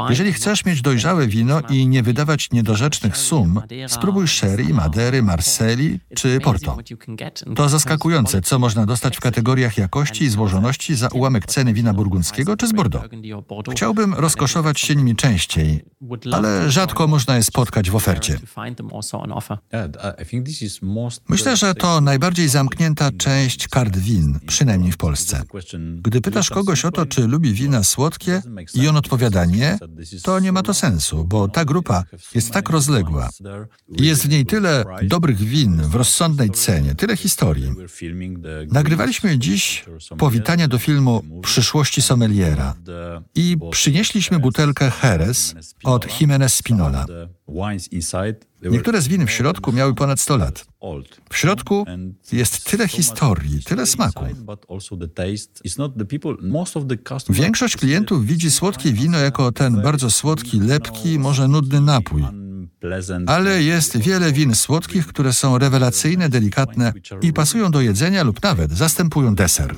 [0.10, 6.40] Jeżeli chcesz mieć dojrzałe wino i nie wydawać niedorzecznych sum, spróbuj sherry, madery, marseli czy
[6.40, 6.78] porto.
[7.56, 12.58] To zaskakujące, co można dostać w kategoriach jakości i złożoności za ułamek ceny wina burgundzkiego
[12.58, 13.10] czy z Bordeaux.
[13.72, 15.86] Chciałbym rozkoszować się nimi częściej,
[16.32, 18.40] ale rzadko można je spotkać w ofercie.
[21.30, 25.44] Myślę, że to najbardziej zamknięte ta część kart win, przynajmniej w Polsce.
[26.02, 28.42] Gdy pytasz kogoś o to, czy lubi wina słodkie
[28.74, 29.78] i on odpowiada nie,
[30.24, 32.04] to nie ma to sensu, bo ta grupa
[32.36, 33.30] jest tak rozległa.
[33.90, 37.74] Jest w niej tyle dobrych win w rozsądnej cenie, tyle historii.
[38.72, 39.86] Nagrywaliśmy dziś
[40.18, 42.76] powitanie do filmu Przyszłości Sommeliera
[43.36, 47.06] i przynieśliśmy butelkę Jerez od Jimenez Spinola.
[48.62, 50.66] Niektóre z win w środku miały ponad 100 lat.
[51.32, 51.86] W środku
[52.32, 54.24] jest tyle historii, tyle smaku.
[57.34, 62.24] Większość klientów widzi słodkie wino jako ten bardzo słodki, lepki, może nudny napój.
[63.28, 68.72] Ale jest wiele win słodkich, które są rewelacyjne, delikatne i pasują do jedzenia lub nawet
[68.72, 69.76] zastępują deser.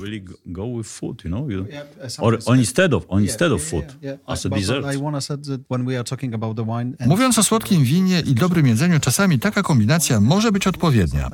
[7.06, 11.30] Mówiąc o słodkim winie i dobrym jedzeniu, czasami taka kombinacja może być odpowiednia.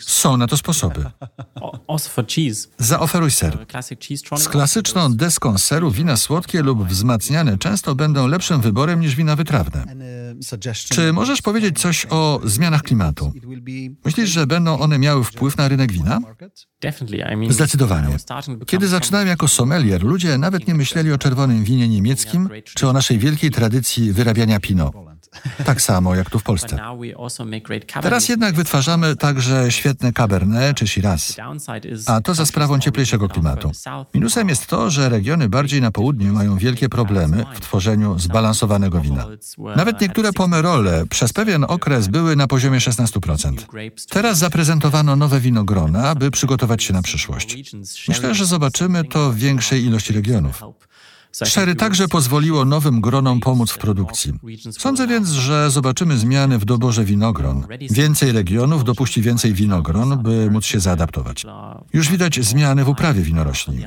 [0.00, 1.04] Są na to sposoby.
[2.78, 3.58] Zaoferuj ser.
[4.36, 9.84] Z klasyczną deską seru wina słodkie lub wzmacniane często będą lepszym wyborem niż wina wytrawne.
[10.88, 13.32] Czy możesz powiedzieć coś o zmianach klimatu?
[14.04, 16.20] Myślisz, że będą one miały wpływ na rynek wina?
[17.50, 18.16] Zdecydowanie.
[18.66, 23.18] Kiedy zaczynałem jako sommelier, ludzie nawet nie myśleli o czerwonym winie niemieckim czy o naszej
[23.18, 24.94] wielkiej tradycji wyrabiania Pinot.
[25.64, 26.78] Tak samo jak tu w Polsce.
[28.02, 31.36] Teraz jednak wytwarzamy także świetne Cabernet czy Shiraz,
[32.06, 33.70] a to za sprawą cieplejszego klimatu.
[34.14, 39.26] Minusem jest to, że regiony bardziej na południu mają wielkie problemy w tworzeniu zbalansowanego wina.
[39.76, 43.54] Nawet niektóre pomerole przez pewien okres były na poziomie 16%.
[44.10, 47.74] Teraz zaprezentowano nowe winogrona, by przygotować się na przyszłość.
[48.08, 50.62] Myślę, że zobaczymy to w większej ilości regionów.
[51.32, 54.32] Sherry także pozwoliło nowym gronom pomóc w produkcji.
[54.78, 57.66] Sądzę więc, że zobaczymy zmiany w doborze winogron.
[57.90, 61.46] Więcej regionów dopuści więcej winogron, by móc się zaadaptować.
[61.92, 63.84] Już widać zmiany w uprawie winorośli.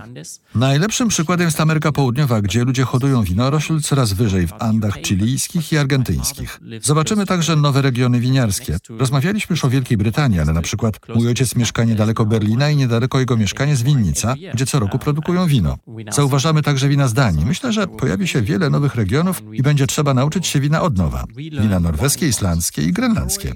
[0.55, 5.77] Najlepszym przykładem jest Ameryka Południowa, gdzie ludzie hodują winorośl coraz wyżej w Andach chilijskich i
[5.77, 6.59] argentyńskich.
[6.81, 8.77] Zobaczymy także nowe regiony winiarskie.
[8.89, 13.19] Rozmawialiśmy już o Wielkiej Brytanii, ale na przykład mój ojciec mieszka niedaleko Berlina i niedaleko
[13.19, 15.77] jego mieszkanie jest winnica, gdzie co roku produkują wino.
[16.11, 17.34] Zauważamy także wina z Danii.
[17.45, 21.23] Myślę, że pojawi się wiele nowych regionów i będzie trzeba nauczyć się wina od nowa.
[21.35, 23.53] Wina norweskie, islandzkie i grenlandzkie.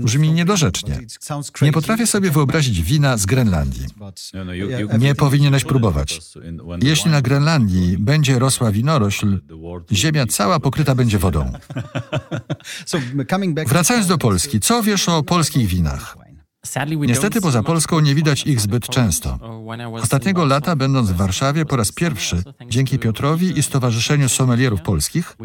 [0.00, 1.00] Brzmi niedorzecznie.
[1.62, 3.86] Nie potrafię sobie wyobrazić wina z Grenlandii.
[4.98, 6.20] Nie powinieneś próbować.
[6.82, 9.40] Jeśli na Grenlandii będzie rosła winorośl,
[9.92, 11.52] ziemia cała pokryta będzie wodą.
[13.66, 16.16] Wracając do Polski, co wiesz o polskich winach?
[17.08, 19.38] Niestety poza Polską nie widać ich zbyt często.
[19.92, 25.36] Ostatniego lata, będąc w Warszawie po raz pierwszy, dzięki Piotrowi i Stowarzyszeniu Sommelierów Polskich,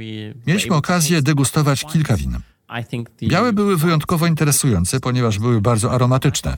[0.48, 2.38] mieliśmy okazję degustować kilka win.
[3.24, 6.58] Białe były wyjątkowo interesujące, ponieważ były bardzo aromatyczne.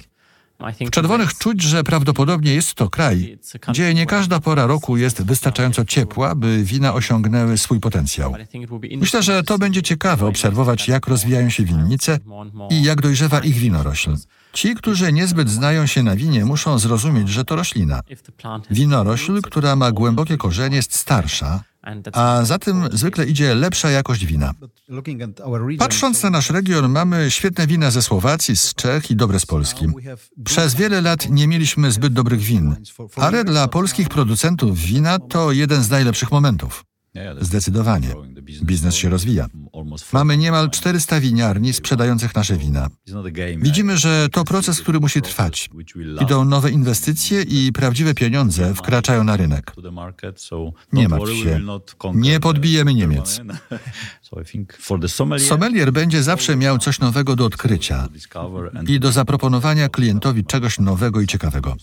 [0.88, 3.38] W czerwonych czuć, że prawdopodobnie jest to kraj,
[3.70, 8.36] gdzie nie każda pora roku jest wystarczająco ciepła, by wina osiągnęły swój potencjał.
[8.98, 12.20] Myślę, że to będzie ciekawe obserwować, jak rozwijają się winnice
[12.70, 14.16] i jak dojrzewa ich winorośl.
[14.54, 18.02] Ci, którzy niezbyt znają się na winie, muszą zrozumieć, że to roślina.
[18.72, 21.64] Winorośl, która ma głębokie korzenie, jest starsza,
[22.14, 24.54] a za tym zwykle idzie lepsza jakość wina.
[25.80, 29.86] Patrząc na nasz region, mamy świetne wina ze Słowacji, z Czech i dobre z Polski.
[30.46, 32.76] Przez wiele lat nie mieliśmy zbyt dobrych win,
[33.16, 36.86] ale dla polskich producentów wina to jeden z najlepszych momentów.
[37.42, 38.14] Zdecydowanie.
[38.64, 39.48] Biznes się rozwija.
[40.14, 42.90] Mamy niemal 400 winiarni sprzedających nasze wina.
[43.58, 45.70] Widzimy, że to proces, który musi trwać.
[46.22, 49.74] Idą nowe inwestycje i prawdziwe pieniądze wkraczają na rynek.
[50.94, 51.60] Nie martw się.
[52.14, 53.42] Nie podbijemy Niemiec.
[55.38, 58.08] Sommelier będzie zawsze miał coś nowego do odkrycia
[58.88, 61.76] i do zaproponowania klientowi czegoś nowego i ciekawego.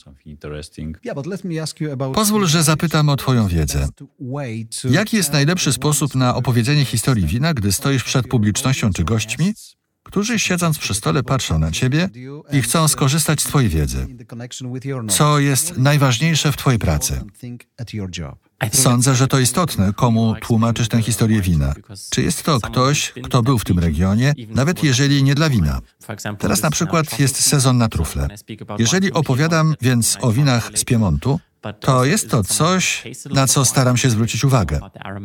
[2.14, 3.88] Pozwól, że zapytam o Twoją wiedzę.
[4.90, 9.54] Jaki jest najlepszy sposób na opowiedzenie historii wina, gdy stoisz przed publicznością czy gośćmi,
[10.02, 12.08] którzy siedząc przy stole patrzą na ciebie
[12.52, 14.06] i chcą skorzystać z twojej wiedzy.
[15.08, 17.20] Co jest najważniejsze w twojej pracy?
[18.72, 21.74] Sądzę, że to istotne, komu tłumaczysz tę historię wina.
[22.10, 25.80] Czy jest to ktoś, kto był w tym regionie, nawet jeżeli nie dla wina.
[26.38, 28.28] Teraz na przykład jest sezon na trufle.
[28.78, 31.40] Jeżeli opowiadam więc o winach z Piemontu,
[31.80, 34.80] to jest to coś, na co staram się zwrócić uwagę.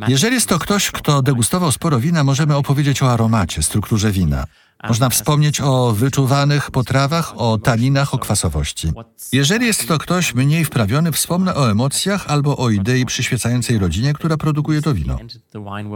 [0.08, 4.46] Jeżeli jest to ktoś, kto degustował sporo wina, możemy opowiedzieć o aromacie, strukturze wina.
[4.88, 8.92] Można wspomnieć o wyczuwanych potrawach, o taninach, o kwasowości.
[9.32, 14.38] Jeżeli jest to ktoś mniej wprawiony, wspomnę o emocjach albo o idei przyświecającej rodzinie, która
[14.38, 15.18] produkuje to wino.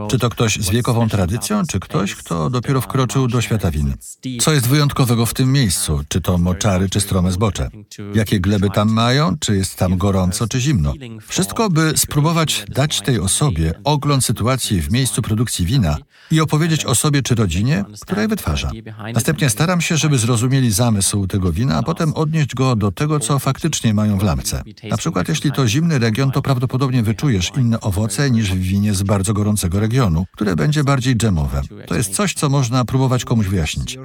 [0.10, 3.94] Czy to ktoś z wiekową tradycją, czy ktoś, kto dopiero wkroczył do świata win.
[4.42, 6.02] Co jest wyjątkowego w tym miejscu?
[6.08, 7.70] Czy to moczary, czy strome zbocze?
[8.16, 9.38] Jakie gleby tam mają?
[9.40, 10.94] Czy jest tam gorąco, czy zimno?
[11.28, 15.98] Wszystko, by spróbować dać tej osobie ogląd sytuacji w miejscu produkcji wina
[16.32, 18.72] i opowiedzieć o sobie czy rodzinie, która je wytwarza.
[19.14, 23.40] Następnie staram się, żeby zrozumieli zamysł tego wina, a potem odnieść go do tego, co
[23.40, 24.64] faktycznie mają w lamce.
[24.90, 29.04] Na przykład, jeśli to zimny region, to prawdopodobnie wyczujesz inne owoce niż w winie z
[29.04, 31.62] bardzo gorącego regionu, które będzie bardziej dżemowe.
[31.88, 33.98] To jest coś, co można próbować komuś wyjaśnić.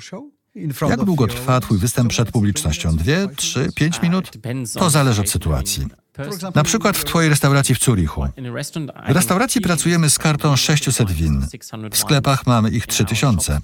[0.89, 2.97] Jak długo trwa Twój występ przed publicznością?
[2.97, 4.31] Dwie, trzy, pięć minut?
[4.75, 5.87] To zależy od sytuacji.
[6.55, 8.29] Na przykład w Twojej restauracji w Zurichu.
[9.09, 11.47] W restauracji pracujemy z kartą 600 win.
[11.93, 13.61] W sklepach mamy ich 3000.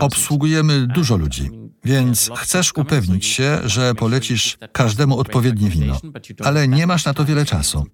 [0.00, 1.50] Obsługujemy dużo ludzi,
[1.84, 6.00] więc chcesz upewnić się, że polecisz każdemu odpowiednie wino,
[6.44, 7.86] ale nie masz na to wiele czasu.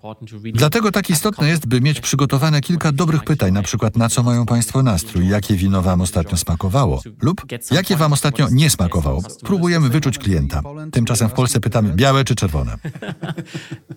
[0.55, 4.47] Dlatego tak istotne jest, by mieć przygotowane kilka dobrych pytań, na przykład na co mają
[4.47, 9.23] Państwo nastrój, jakie wino Wam ostatnio smakowało lub jakie Wam ostatnio nie smakowało.
[9.45, 10.63] Próbujemy wyczuć klienta.
[10.93, 12.77] Tymczasem w Polsce pytamy białe czy czerwone.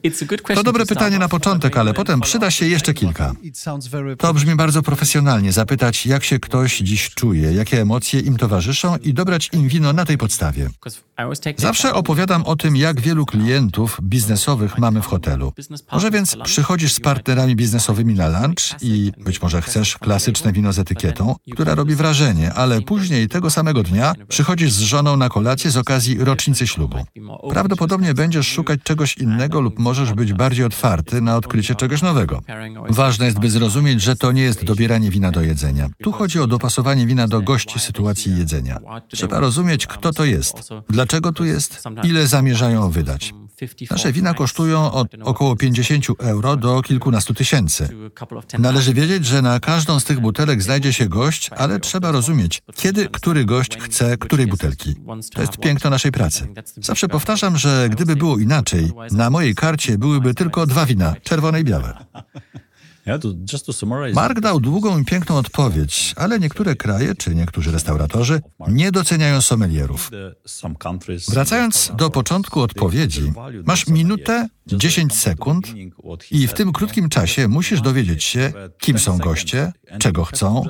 [0.55, 3.33] To dobre pytanie na początek, ale potem przyda się jeszcze kilka.
[4.17, 9.13] To brzmi bardzo profesjonalnie, zapytać, jak się ktoś dziś czuje, jakie emocje im towarzyszą i
[9.13, 10.69] dobrać im wino na tej podstawie.
[11.57, 15.53] Zawsze opowiadam o tym, jak wielu klientów biznesowych mamy w hotelu.
[15.91, 20.79] Może więc przychodzisz z partnerami biznesowymi na lunch i być może chcesz klasyczne wino z
[20.79, 25.77] etykietą, która robi wrażenie, ale później tego samego dnia przychodzisz z żoną na kolację z
[25.77, 26.97] okazji rocznicy ślubu.
[27.49, 32.41] Prawdopodobnie będziesz szukać czegoś innego lub możesz być bardziej otwarty na odkrycie czegoś nowego.
[32.89, 35.89] Ważne jest, by zrozumieć, że to nie jest dobieranie wina do jedzenia.
[36.03, 38.79] Tu chodzi o dopasowanie wina do gości sytuacji jedzenia.
[39.09, 43.33] Trzeba rozumieć, kto to jest, dlaczego tu jest, ile zamierzają wydać.
[43.91, 47.89] Nasze wina kosztują od około 50 euro do kilkunastu tysięcy.
[48.59, 53.09] Należy wiedzieć, że na każdą z tych butelek znajdzie się gość, ale trzeba rozumieć, kiedy
[53.09, 54.95] który gość chce której butelki.
[55.33, 56.47] To jest piękno naszej pracy.
[56.77, 61.63] Zawsze powtarzam, że gdyby było inaczej, na mojej karcie byłyby tylko dwa wina, czerwone i
[61.63, 62.05] białe.
[64.13, 70.11] Mark dał długą i piękną odpowiedź, ale niektóre kraje czy niektórzy restauratorzy nie doceniają sommelierów.
[71.29, 73.33] Wracając do początku odpowiedzi,
[73.65, 75.67] masz minutę, 10 sekund
[76.31, 80.63] i w tym krótkim czasie musisz dowiedzieć się, kim są goście, czego chcą,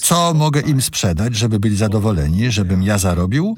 [0.00, 3.54] co mogę im sprzedać, żeby byli zadowoleni, żebym ja zarobił,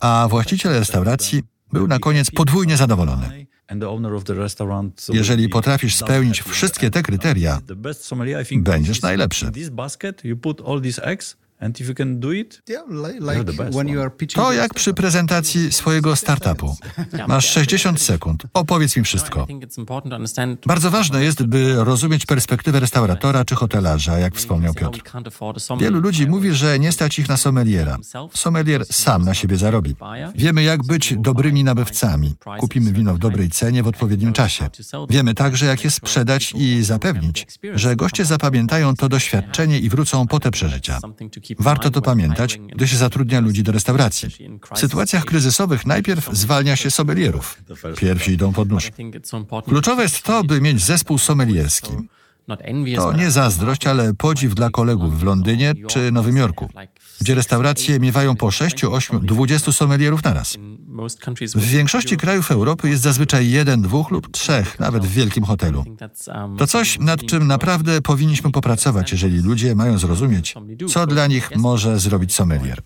[0.00, 3.46] a właściciel restauracji był na koniec podwójnie zadowolony.
[5.14, 7.60] Jeżeli potrafisz spełnić wszystkie te kryteria,
[8.62, 9.50] będziesz najlepszy.
[14.34, 16.76] To jak przy prezentacji swojego startupu.
[17.28, 18.42] Masz 60 sekund.
[18.54, 19.46] Opowiedz mi wszystko.
[20.66, 25.00] Bardzo ważne jest, by rozumieć perspektywę restauratora czy hotelarza, jak wspomniał Piotr.
[25.80, 27.98] Wielu ludzi mówi, że nie stać ich na sommeliera.
[28.34, 29.96] Sommelier sam na siebie zarobi.
[30.34, 32.34] Wiemy, jak być dobrymi nabywcami.
[32.58, 34.68] Kupimy wino w dobrej cenie w odpowiednim czasie.
[35.10, 40.40] Wiemy także, jak je sprzedać i zapewnić, że goście zapamiętają to doświadczenie i wrócą po
[40.40, 40.98] te przeżycia.
[41.58, 44.28] Warto to pamiętać, gdy się zatrudnia ludzi do restauracji.
[44.74, 47.62] W sytuacjach kryzysowych najpierw zwalnia się sommelierów.
[47.96, 48.90] Pierwsi idą pod nóż.
[49.64, 51.92] Kluczowe jest to, by mieć zespół sommelierski.
[52.96, 56.68] To nie zazdrość, ale podziw dla kolegów w Londynie czy Nowym Jorku,
[57.22, 60.58] gdzie restauracje miewają po 6, 8, 20 sommelierów naraz.
[61.54, 65.84] W większości krajów Europy jest zazwyczaj jeden, dwóch lub trzech, nawet w wielkim hotelu.
[66.58, 70.54] To coś, nad czym naprawdę powinniśmy popracować, jeżeli ludzie mają zrozumieć,
[70.88, 72.82] co dla nich może zrobić sommelier.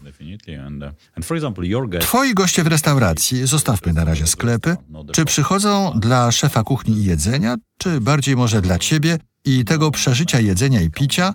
[2.01, 4.77] Twoi goście w restauracji, zostawmy na razie sklepy,
[5.12, 10.40] czy przychodzą dla szefa kuchni i jedzenia, czy bardziej może dla ciebie i tego przeżycia
[10.40, 11.35] jedzenia i picia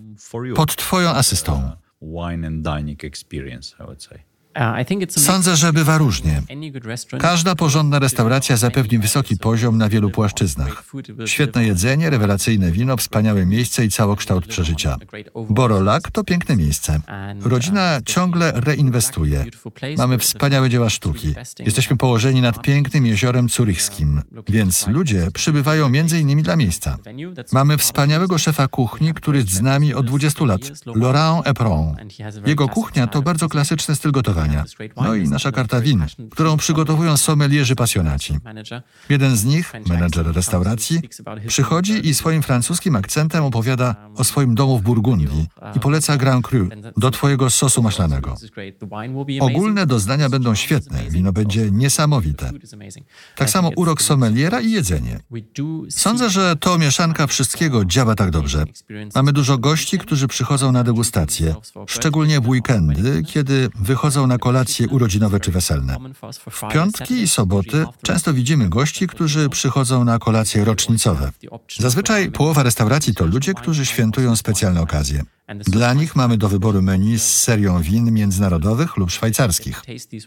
[0.56, 1.72] pod twoją asystą?
[2.02, 4.24] wine and dining experience, I would say.
[5.10, 6.42] Sądzę, że bywa różnie.
[7.20, 10.84] Każda porządna restauracja zapewni wysoki poziom na wielu płaszczyznach.
[11.26, 14.98] Świetne jedzenie, rewelacyjne wino, wspaniałe miejsce i całokształt przeżycia.
[15.50, 17.00] Borolak to piękne miejsce.
[17.42, 19.46] Rodzina ciągle reinwestuje.
[19.98, 21.34] Mamy wspaniałe dzieła sztuki.
[21.60, 26.98] Jesteśmy położeni nad pięknym jeziorem curychskim, więc ludzie przybywają między innymi dla miejsca.
[27.52, 31.96] Mamy wspaniałego szefa kuchni, który jest z nami od 20 lat, Laurent Epron.
[32.46, 34.41] Jego kuchnia to bardzo klasyczny styl gotowania
[34.98, 38.38] no i nasza karta win, którą przygotowują sommelierzy pasjonaci.
[39.10, 41.02] Jeden z nich, menedżer restauracji,
[41.48, 46.70] przychodzi i swoim francuskim akcentem opowiada o swoim domu w Burgundii i poleca Grand Cru
[46.98, 48.36] do twojego sosu maślanego.
[49.40, 52.52] Ogólne doznania będą świetne, wino będzie niesamowite.
[53.36, 55.20] Tak samo urok sommeliera i jedzenie.
[55.90, 58.66] Sądzę, że to mieszanka wszystkiego działa tak dobrze.
[59.16, 61.56] Mamy dużo gości, którzy przychodzą na degustację,
[61.88, 65.98] szczególnie w weekendy, kiedy wychodzą na kolacje urodzinowe czy weselne.
[66.52, 71.32] W piątki i soboty często widzimy gości, którzy przychodzą na kolacje rocznicowe.
[71.80, 75.24] Zazwyczaj połowa restauracji to ludzie, którzy świętują specjalne okazje.
[75.56, 79.82] Dla nich mamy do wyboru menu z serią win międzynarodowych lub szwajcarskich.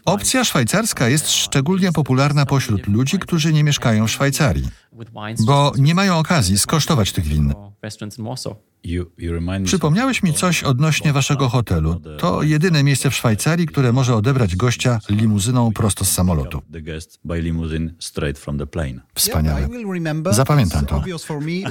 [0.05, 4.69] Opcja szwajcarska jest szczególnie popularna pośród ludzi, którzy nie mieszkają w Szwajcarii,
[5.45, 7.53] bo nie mają okazji skosztować tych win.
[9.65, 12.01] Przypomniałeś mi coś odnośnie waszego hotelu.
[12.19, 16.61] To jedyne miejsce w Szwajcarii, które może odebrać gościa limuzyną prosto z samolotu.
[19.15, 19.67] Wspaniale.
[20.31, 21.03] Zapamiętam to.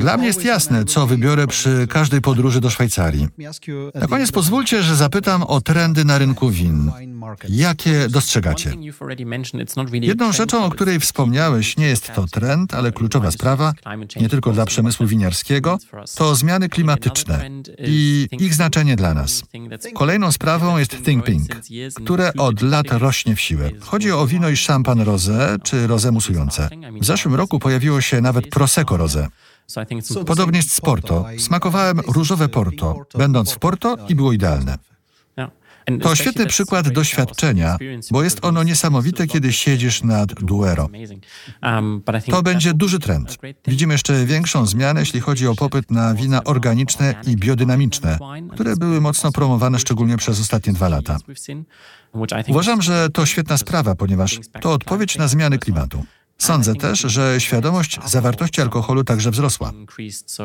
[0.01, 3.29] Dla mnie jest jasne, co wybiorę przy każdej podróży do Szwajcarii.
[3.95, 6.91] Na koniec pozwólcie, że zapytam o trendy na rynku win.
[7.49, 8.73] Jakie dostrzegacie?
[9.93, 13.73] Jedną rzeczą, o której wspomniałeś, nie jest to trend, ale kluczowa sprawa,
[14.21, 15.79] nie tylko dla przemysłu winiarskiego,
[16.15, 19.43] to zmiany klimatyczne i ich znaczenie dla nas.
[19.95, 21.49] Kolejną sprawą jest Think Pink,
[22.05, 23.71] które od lat rośnie w siłę.
[23.81, 26.69] Chodzi o wino i szampan rosé czy rosé musujące.
[27.01, 29.27] W zeszłym roku pojawiło się nawet Prosecco rosé.
[30.27, 31.27] Podobnie jest z Porto.
[31.39, 34.79] Smakowałem różowe Porto, będąc w Porto i było idealne.
[36.01, 37.77] To świetny przykład doświadczenia,
[38.11, 40.89] bo jest ono niesamowite, kiedy siedzisz nad Duero.
[41.63, 43.39] Um, to będzie duży trend.
[43.67, 48.19] Widzimy jeszcze większą zmianę, jeśli chodzi o popyt na wina organiczne i biodynamiczne,
[48.53, 51.19] które były mocno promowane szczególnie przez ostatnie dwa lata.
[52.49, 56.05] Uważam, że to świetna sprawa, ponieważ to odpowiedź na zmiany klimatu.
[56.39, 59.73] Sądzę też, że świadomość zawartości alkoholu także wzrosła.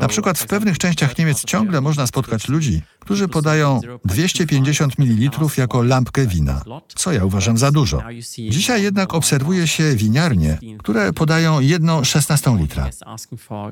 [0.01, 5.83] Na przykład w pewnych częściach Niemiec ciągle można spotkać ludzi, którzy podają 250 ml jako
[5.83, 6.61] lampkę wina,
[6.95, 8.03] co ja uważam za dużo.
[8.49, 12.89] Dzisiaj jednak obserwuje się winiarnie, które podają jedną 16 litra.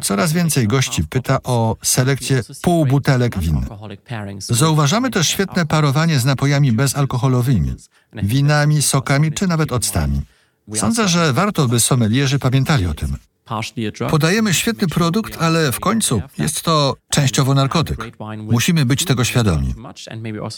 [0.01, 3.65] Coraz więcej gości pyta o selekcję pół butelek win.
[4.39, 7.75] Zauważamy też świetne parowanie z napojami bezalkoholowymi,
[8.13, 10.21] winami, sokami czy nawet octami.
[10.75, 13.17] Sądzę, że warto, by sommelierzy pamiętali o tym.
[14.09, 17.97] Podajemy świetny produkt, ale w końcu jest to częściowo narkotyk.
[18.37, 19.73] Musimy być tego świadomi.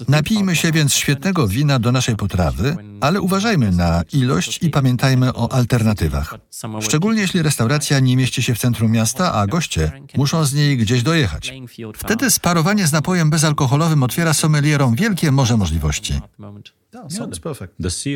[0.07, 5.51] Napijmy się więc świetnego wina do naszej potrawy, ale uważajmy na ilość i pamiętajmy o
[5.51, 6.36] alternatywach.
[6.82, 11.03] Szczególnie jeśli restauracja nie mieści się w centrum miasta, a goście muszą z niej gdzieś
[11.03, 11.53] dojechać.
[11.95, 16.14] Wtedy sparowanie z napojem bezalkoholowym otwiera sommelierom wielkie morze możliwości.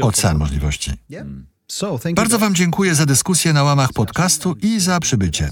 [0.01, 0.91] Ocean możliwości.
[2.15, 5.49] Bardzo Wam dziękuję za dyskusję na łamach podcastu i za przybycie.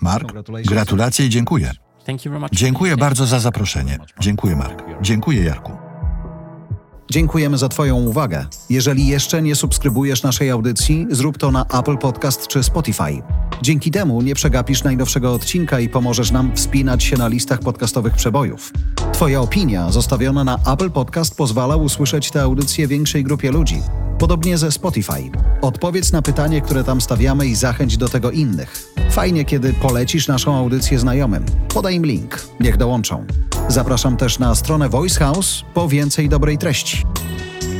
[0.00, 0.32] Mark,
[0.66, 1.72] gratulacje i dziękuję.
[2.52, 3.98] Dziękuję bardzo za zaproszenie.
[4.20, 4.82] Dziękuję, Mark.
[5.02, 5.85] Dziękuję, Jarku.
[7.10, 8.46] Dziękujemy za Twoją uwagę.
[8.70, 13.22] Jeżeli jeszcze nie subskrybujesz naszej audycji, zrób to na Apple Podcast czy Spotify.
[13.62, 18.72] Dzięki temu nie przegapisz najnowszego odcinka i pomożesz nam wspinać się na listach podcastowych przebojów.
[19.12, 23.82] Twoja opinia zostawiona na Apple Podcast pozwala usłyszeć tę audycję większej grupie ludzi.
[24.18, 25.30] Podobnie ze Spotify.
[25.62, 28.94] Odpowiedz na pytanie, które tam stawiamy i zachęć do tego innych.
[29.10, 31.44] Fajnie, kiedy polecisz naszą audycję znajomym.
[31.74, 33.26] Podaj im link, niech dołączą.
[33.68, 36.95] Zapraszam też na stronę Voice House po więcej dobrej treści.
[37.04, 37.75] much.